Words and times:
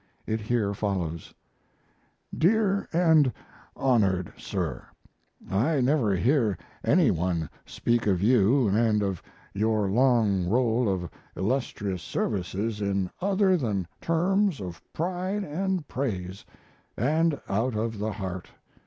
It 0.25 0.39
here 0.41 0.73
follows: 0.73 1.31
DEAR 2.35 2.87
& 2.89 3.75
HONORED 3.77 4.33
SIR, 4.35 4.87
I 5.51 5.79
never 5.79 6.15
hear 6.15 6.57
any 6.83 7.11
one 7.11 7.47
speak 7.67 8.07
of 8.07 8.19
you 8.19 8.67
& 8.77 9.03
of 9.05 9.21
your 9.53 9.91
long 9.91 10.47
roll 10.49 10.89
of 10.89 11.07
illustrious 11.35 12.01
services 12.01 12.81
in 12.81 13.11
other 13.21 13.55
than 13.55 13.87
terms 14.01 14.59
of 14.59 14.81
pride 14.91 15.47
& 15.87 15.87
praise 15.87 16.45
& 16.97 16.97
out 16.99 17.75
of 17.75 17.99
the 17.99 18.13
heart. 18.13 18.49